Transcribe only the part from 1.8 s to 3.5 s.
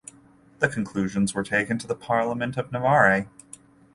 the Parliament of Navarre.